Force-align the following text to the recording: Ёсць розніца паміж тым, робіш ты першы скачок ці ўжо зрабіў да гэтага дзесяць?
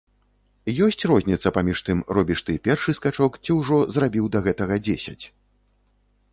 Ёсць 0.85 1.03
розніца 1.11 1.51
паміж 1.57 1.83
тым, 1.89 2.01
робіш 2.19 2.39
ты 2.49 2.57
першы 2.69 2.97
скачок 3.01 3.31
ці 3.43 3.59
ўжо 3.61 3.77
зрабіў 3.95 4.25
да 4.37 4.45
гэтага 4.51 4.75
дзесяць? 4.89 5.25